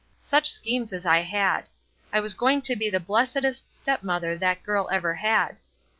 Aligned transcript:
Such 0.19 0.49
schemed 0.49 0.91
as 0.93 1.05
I 1.05 1.19
had! 1.19 1.65
I 2.11 2.21
was 2.21 2.33
going 2.33 2.63
to 2.63 2.75
be 2.75 2.89
the 2.89 2.99
blessedest 2.99 3.69
step 3.69 4.01
mother 4.01 4.35
that 4.35 4.63
girl 4.63 4.89
ever 4.91 5.13
had. 5.13 5.57